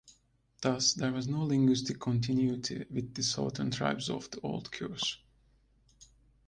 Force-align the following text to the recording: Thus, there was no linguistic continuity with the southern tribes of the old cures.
Thus, 0.63 0.93
there 0.95 1.11
was 1.13 1.27
no 1.27 1.43
linguistic 1.43 1.99
continuity 1.99 2.85
with 2.89 3.13
the 3.13 3.21
southern 3.21 3.69
tribes 3.69 4.09
of 4.09 4.31
the 4.31 4.39
old 4.41 4.71
cures. 4.71 5.19